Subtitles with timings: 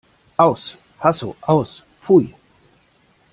[0.37, 0.79] Aus!
[0.97, 1.83] Hasso Aus!
[1.95, 2.33] Pfui!